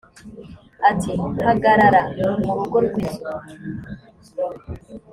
[0.89, 1.11] ati
[1.45, 2.01] hagarara
[2.43, 3.31] mu rugo rw’inzu